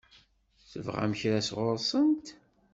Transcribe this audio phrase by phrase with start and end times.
[0.71, 2.27] Tebɣam kra sɣur-sent?